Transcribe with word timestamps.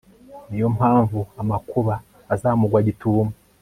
ni 0.49 0.57
yo 0.61 0.67
mpamvu 0.75 1.19
amakuba 1.41 1.93
azamugwa 2.33 2.79
gitumo 2.87 3.33